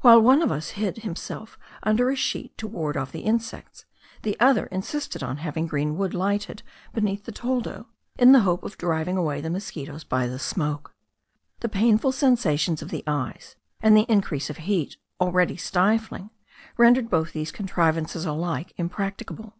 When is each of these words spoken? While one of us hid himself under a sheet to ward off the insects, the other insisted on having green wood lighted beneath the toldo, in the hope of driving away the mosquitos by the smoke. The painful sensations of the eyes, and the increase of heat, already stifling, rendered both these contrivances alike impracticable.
While 0.00 0.22
one 0.22 0.40
of 0.40 0.50
us 0.50 0.70
hid 0.80 1.00
himself 1.00 1.58
under 1.82 2.08
a 2.08 2.16
sheet 2.16 2.56
to 2.56 2.66
ward 2.66 2.96
off 2.96 3.12
the 3.12 3.20
insects, 3.20 3.84
the 4.22 4.34
other 4.40 4.64
insisted 4.68 5.22
on 5.22 5.36
having 5.44 5.66
green 5.66 5.98
wood 5.98 6.14
lighted 6.14 6.62
beneath 6.94 7.26
the 7.26 7.32
toldo, 7.32 7.86
in 8.18 8.32
the 8.32 8.40
hope 8.40 8.62
of 8.62 8.78
driving 8.78 9.18
away 9.18 9.42
the 9.42 9.50
mosquitos 9.50 10.04
by 10.04 10.26
the 10.26 10.38
smoke. 10.38 10.94
The 11.60 11.68
painful 11.68 12.12
sensations 12.12 12.80
of 12.80 12.88
the 12.88 13.04
eyes, 13.06 13.56
and 13.82 13.94
the 13.94 14.10
increase 14.10 14.48
of 14.48 14.56
heat, 14.56 14.96
already 15.20 15.58
stifling, 15.58 16.30
rendered 16.78 17.10
both 17.10 17.34
these 17.34 17.52
contrivances 17.52 18.24
alike 18.24 18.72
impracticable. 18.78 19.58